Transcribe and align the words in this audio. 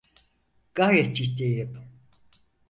Gayet 0.75 1.15
ciddiyim. 1.15 1.73